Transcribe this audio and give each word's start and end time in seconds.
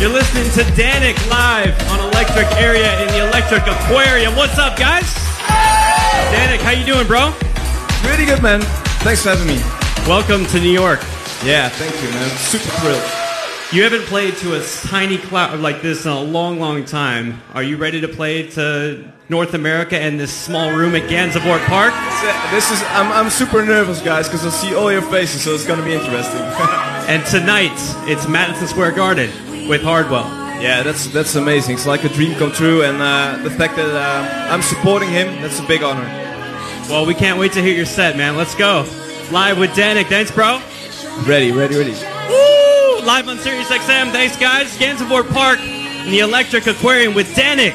You're 0.00 0.08
listening 0.08 0.44
to 0.52 0.62
Dannic 0.72 1.28
live 1.28 1.78
on 1.90 2.00
Electric 2.00 2.46
Area 2.56 3.02
in 3.02 3.08
the 3.08 3.28
Electric 3.28 3.66
Aquarium. 3.66 4.34
What's 4.34 4.56
up, 4.56 4.78
guys? 4.78 5.04
Dannic, 6.32 6.60
how 6.60 6.70
you 6.70 6.86
doing, 6.86 7.06
bro? 7.06 7.34
Really 8.08 8.24
good, 8.24 8.42
man. 8.42 8.62
Thanks 9.02 9.24
for 9.24 9.28
having 9.28 9.46
me. 9.46 9.60
Welcome 10.08 10.46
to 10.46 10.58
New 10.58 10.70
York. 10.70 11.00
Yeah, 11.44 11.68
thank 11.68 11.92
you, 12.02 12.08
man. 12.10 12.30
Super 12.38 12.70
thrilled. 12.80 13.02
You 13.74 13.82
haven't 13.82 14.06
played 14.06 14.36
to 14.38 14.58
a 14.58 14.64
tiny 14.88 15.18
cloud 15.18 15.60
like 15.60 15.82
this 15.82 16.06
in 16.06 16.10
a 16.12 16.22
long, 16.22 16.58
long 16.58 16.86
time. 16.86 17.42
Are 17.52 17.62
you 17.62 17.76
ready 17.76 18.00
to 18.00 18.08
play 18.08 18.48
to 18.52 19.04
North 19.28 19.52
America 19.52 20.00
and 20.00 20.18
this 20.18 20.32
small 20.32 20.70
room 20.72 20.94
at 20.94 21.10
Gansevoort 21.10 21.66
Park? 21.66 21.92
This 22.52 22.70
is 22.70 22.82
I'm, 22.90 23.12
I'm 23.12 23.28
super 23.28 23.66
nervous, 23.66 24.00
guys, 24.00 24.28
because 24.28 24.46
I 24.46 24.50
see 24.50 24.74
all 24.74 24.90
your 24.90 25.02
faces, 25.02 25.42
so 25.42 25.52
it's 25.52 25.66
gonna 25.66 25.84
be 25.84 25.92
interesting. 25.92 26.40
and 27.10 27.26
tonight 27.26 27.74
it's 28.08 28.28
Madison 28.28 28.68
Square 28.68 28.92
Garden 28.92 29.30
with 29.66 29.82
Hardwell. 29.82 30.22
Yeah, 30.62 30.84
that's 30.84 31.08
that's 31.08 31.34
amazing. 31.34 31.74
It's 31.74 31.86
like 31.86 32.04
a 32.04 32.08
dream 32.08 32.38
come 32.38 32.52
true, 32.52 32.84
and 32.84 33.02
uh, 33.02 33.42
the 33.42 33.50
fact 33.50 33.74
that 33.74 33.90
uh, 33.90 34.52
I'm 34.52 34.62
supporting 34.62 35.08
him, 35.08 35.26
that's 35.42 35.58
a 35.58 35.66
big 35.66 35.82
honor. 35.82 36.04
Well, 36.88 37.04
we 37.06 37.14
can't 37.14 37.36
wait 37.36 37.52
to 37.54 37.62
hear 37.62 37.74
your 37.74 37.84
set, 37.84 38.16
man. 38.16 38.36
Let's 38.36 38.54
go. 38.54 38.86
Live 39.32 39.58
with 39.58 39.70
Dannic. 39.70 40.06
Thanks, 40.06 40.30
bro. 40.30 40.62
Ready, 41.26 41.50
ready, 41.50 41.76
ready. 41.76 41.94
Woo! 42.28 43.04
Live 43.04 43.28
on 43.28 43.38
Sirius 43.38 43.68
XM. 43.68 44.12
Thanks, 44.12 44.36
guys. 44.36 44.76
Gansevoort 44.78 45.28
Park 45.30 45.58
in 45.58 46.12
the 46.12 46.20
Electric 46.20 46.68
Aquarium 46.68 47.14
with 47.14 47.26
Dannic. 47.34 47.74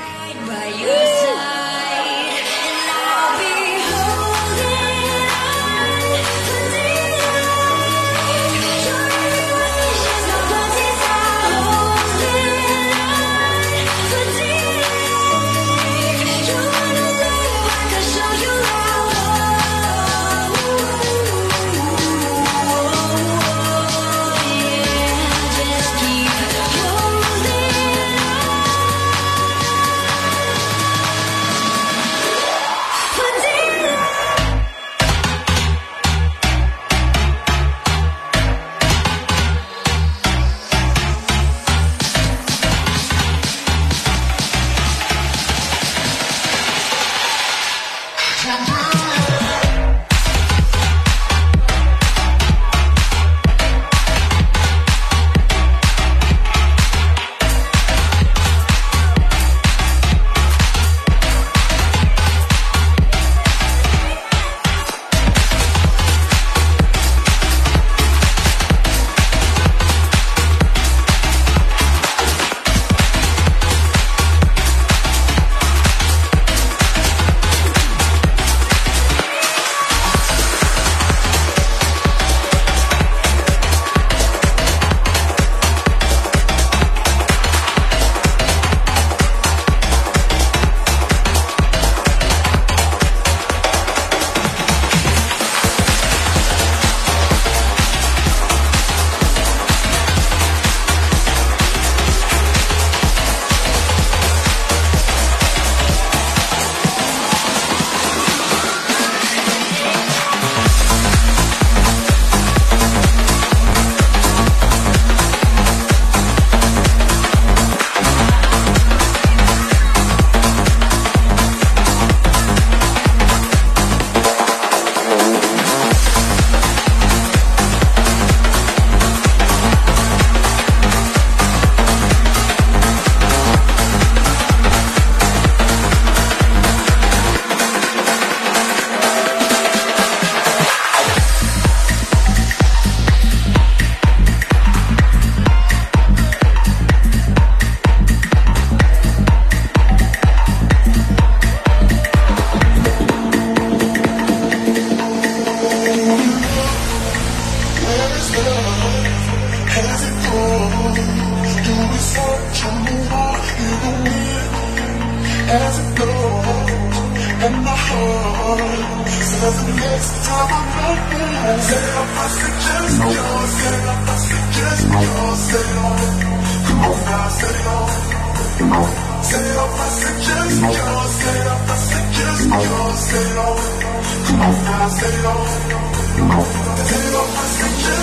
Nope. 187.58 187.96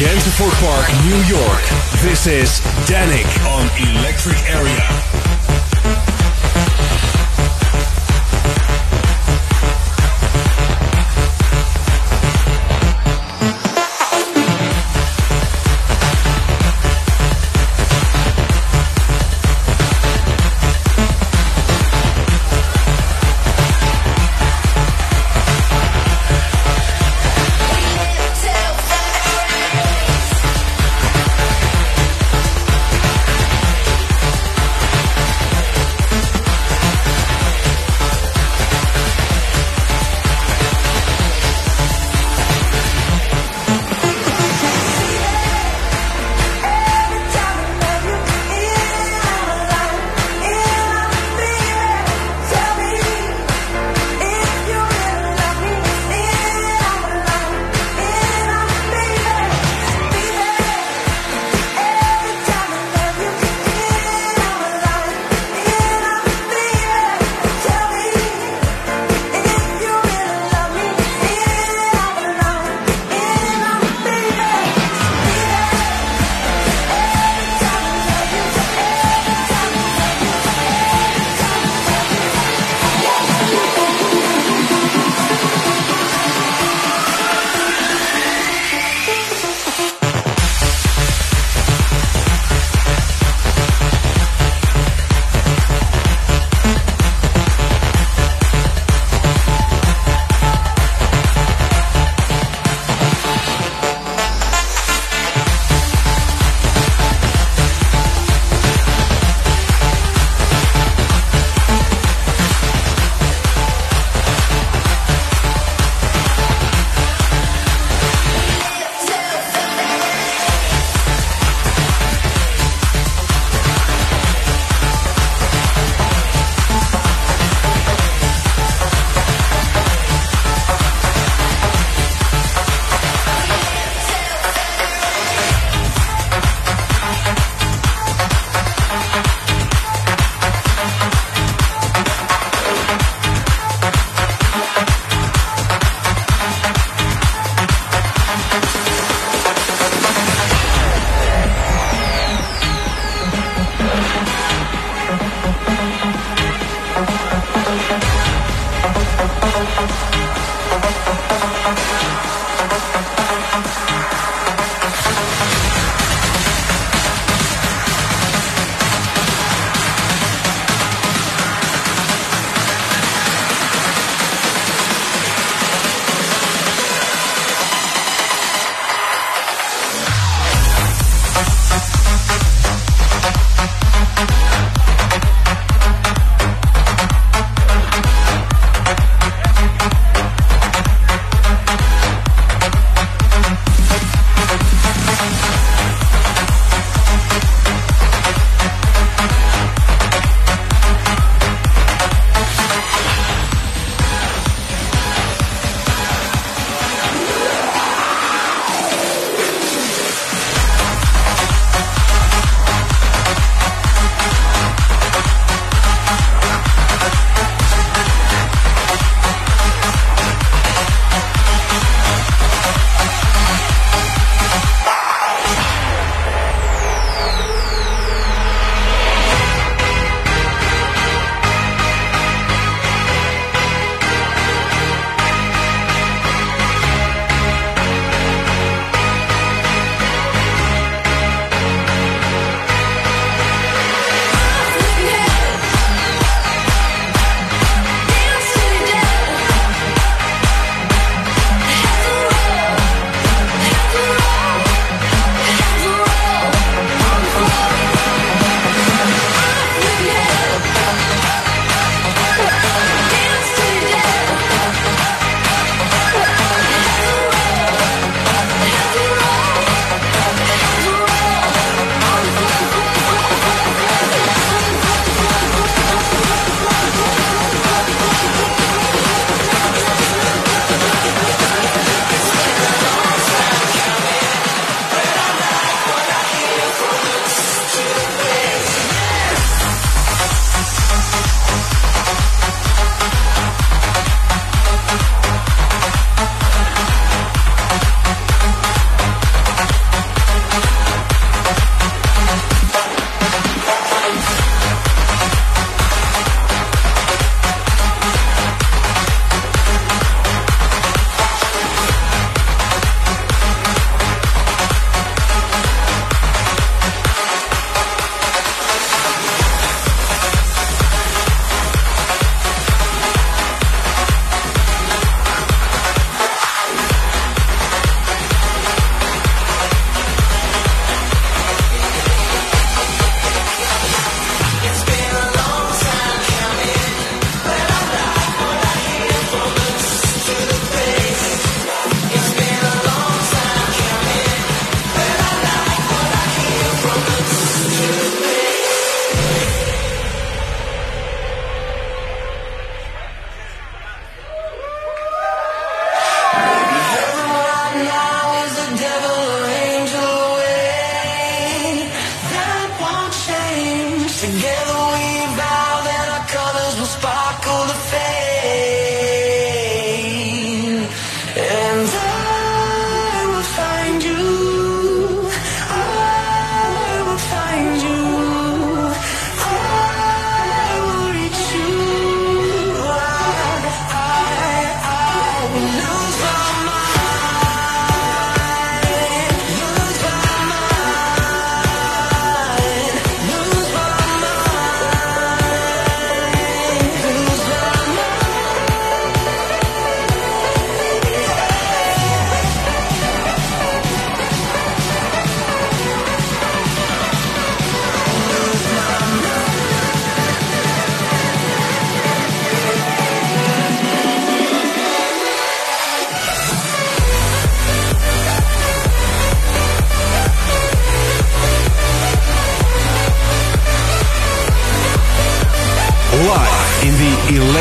Gansevoort 0.00 0.58
Park, 0.60 0.88
New 1.04 1.20
York. 1.28 1.62
This 2.00 2.26
is 2.26 2.60
Dannic 2.88 3.28
on 3.44 3.68
Electric 3.76 4.38
Area. 4.48 5.09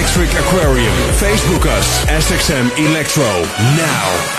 Electric 0.10 0.40
Aquarium. 0.40 0.96
Facebook 1.20 1.68
us, 1.68 2.04
SXM 2.06 2.76
Electro, 2.80 3.44
now. 3.78 4.39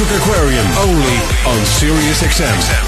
Aquarium, 0.00 0.64
only 0.78 1.16
on 1.44 1.66
Sirius 1.66 2.22
XM. 2.22 2.87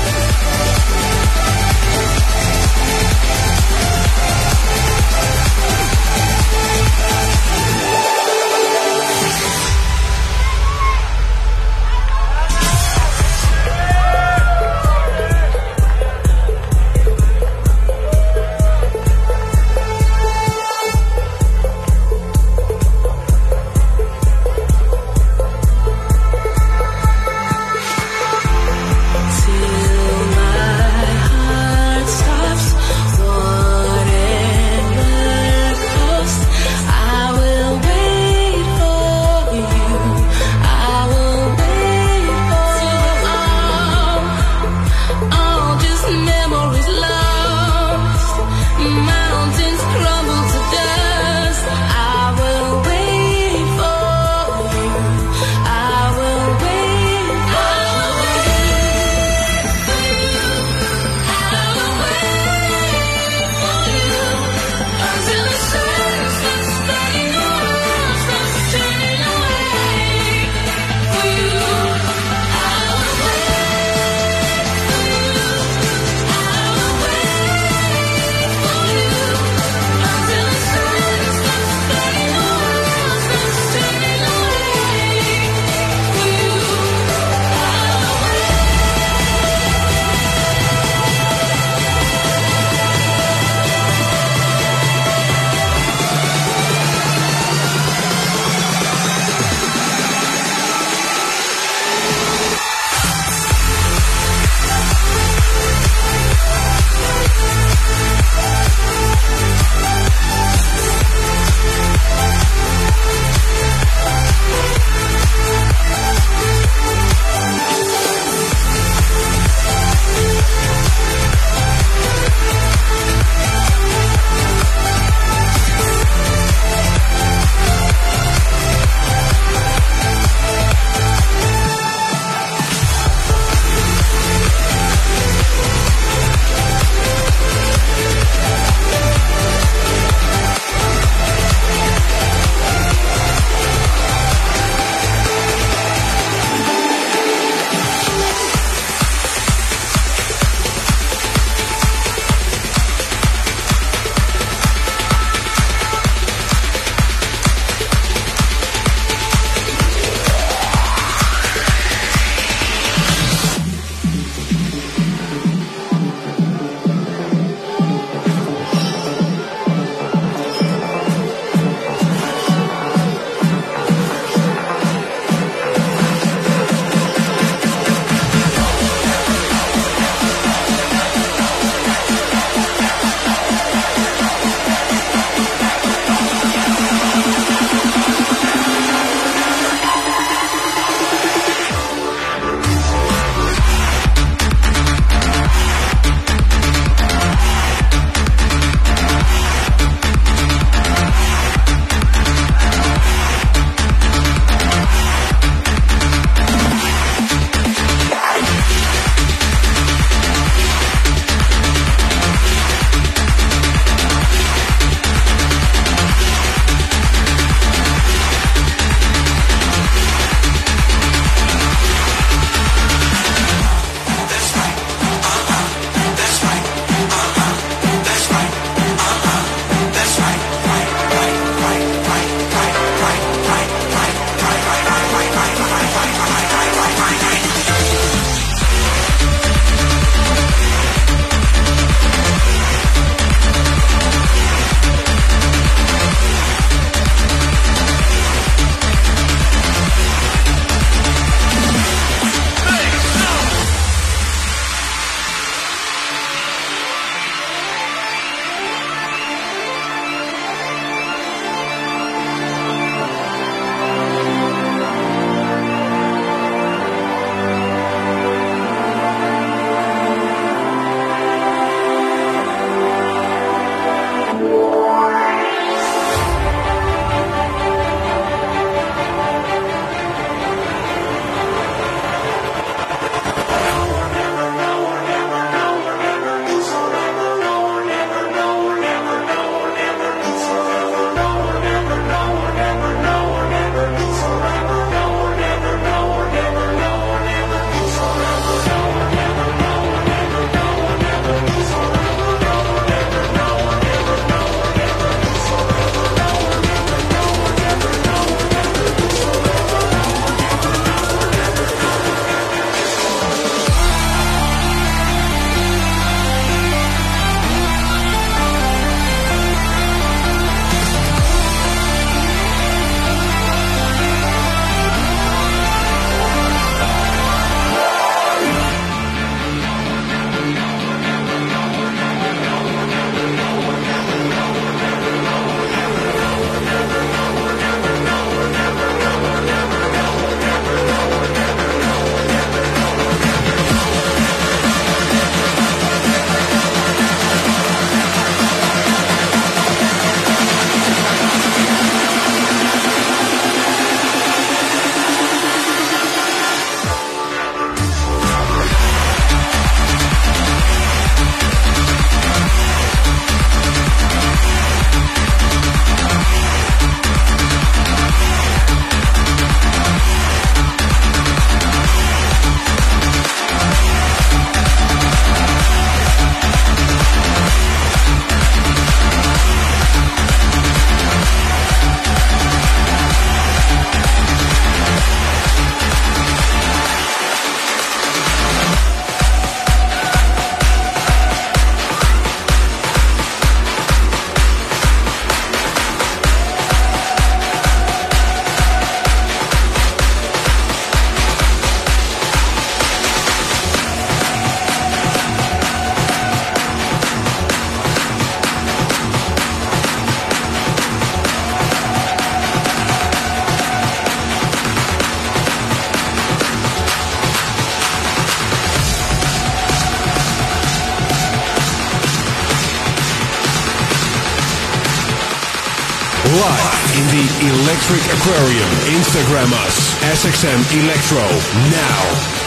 Aquarium. 428.20 428.68
Instagram 429.00 429.50
us, 429.64 429.94
SXM 430.04 430.60
Electro, 430.78 431.24
now. 431.72 432.39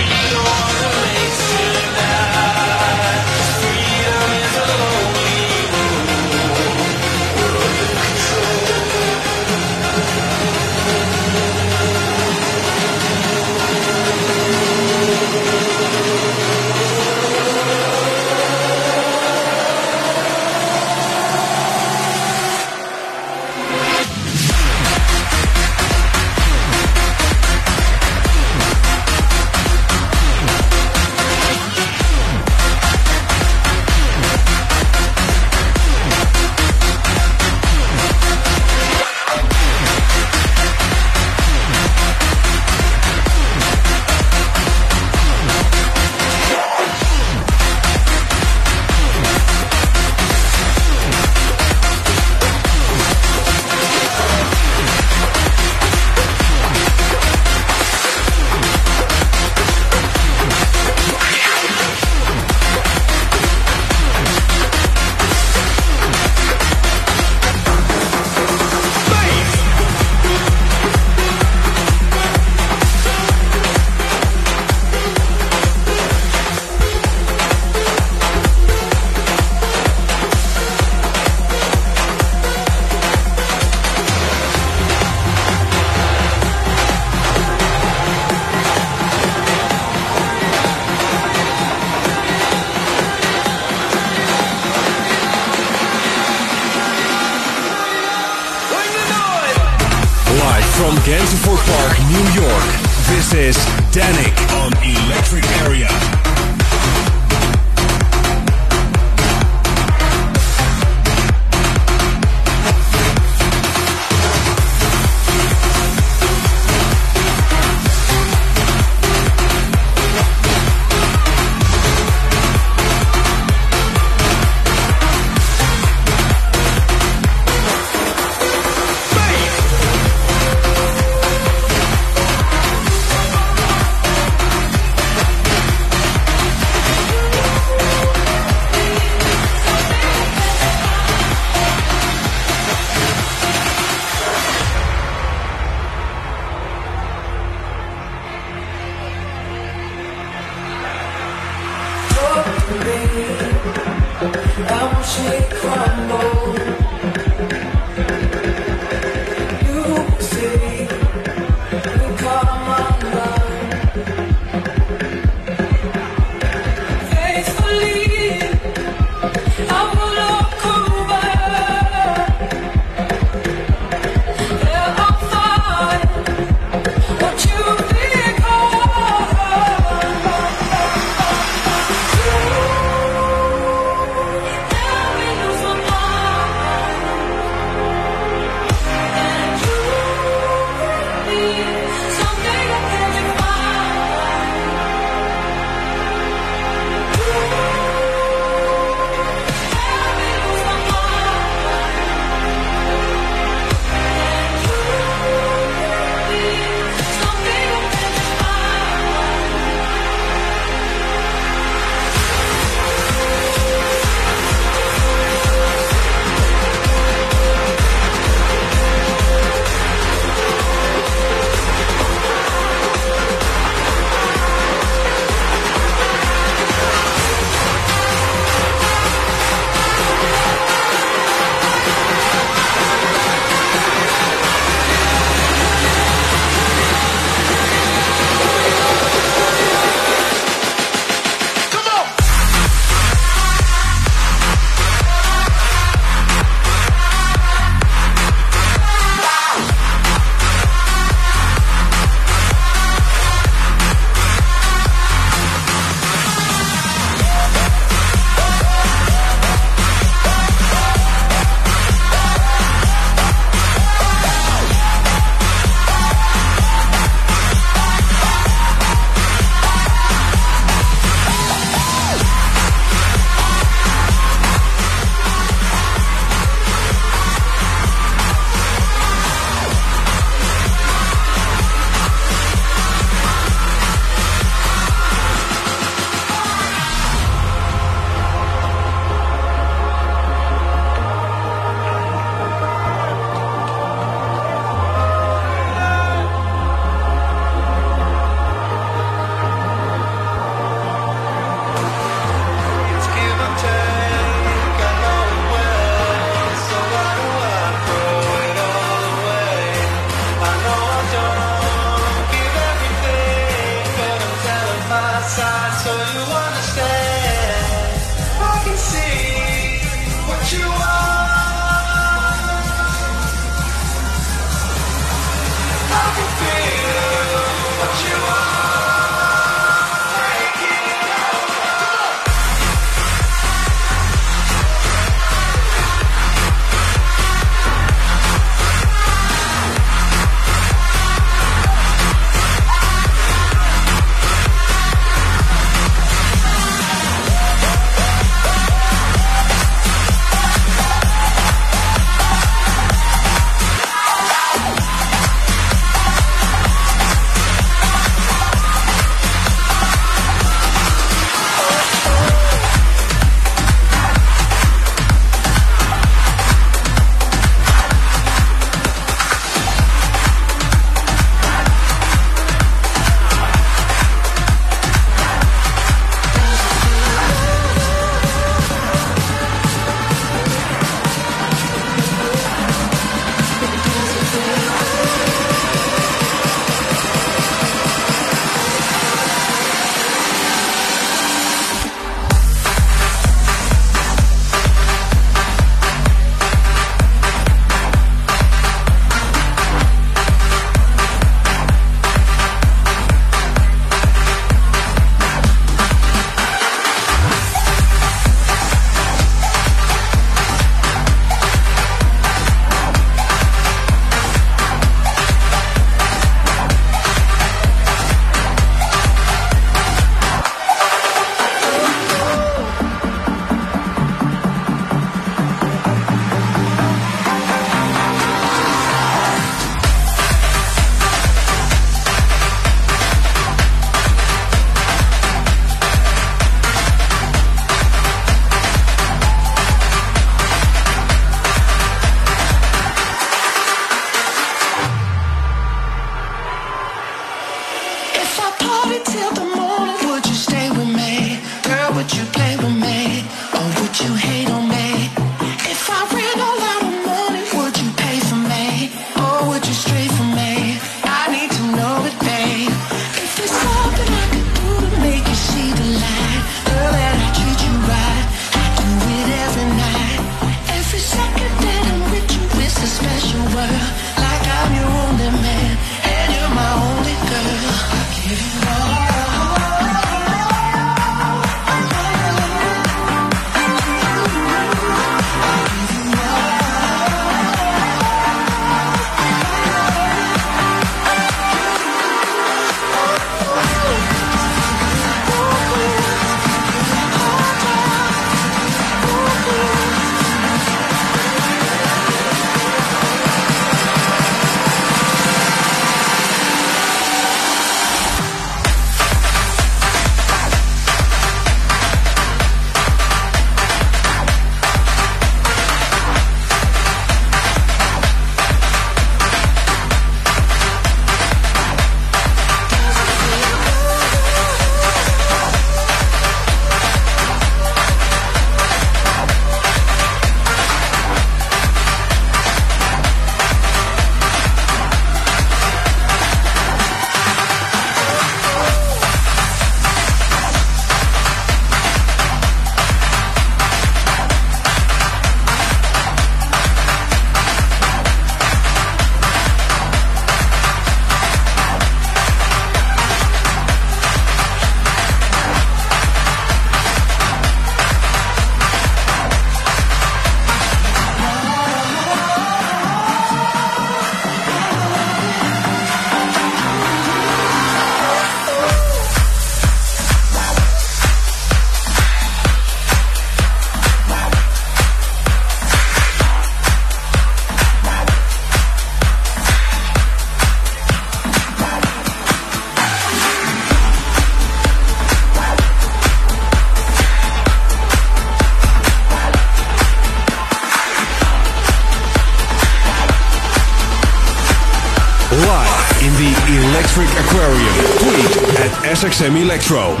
Electro 599.51 600.00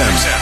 XM. 0.00 0.39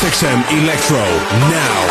SXM 0.00 0.40
Electro, 0.50 1.04
now. 1.50 1.89